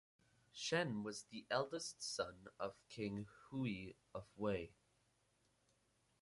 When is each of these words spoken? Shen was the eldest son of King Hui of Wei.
Shen 0.51 1.03
was 1.03 1.25
the 1.29 1.45
eldest 1.51 2.01
son 2.01 2.47
of 2.59 2.73
King 2.89 3.27
Hui 3.51 3.93
of 4.15 4.25
Wei. 4.35 4.71